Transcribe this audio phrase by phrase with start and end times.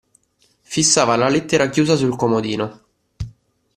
[0.63, 2.83] Fissava la lettera chiusa sul comodino.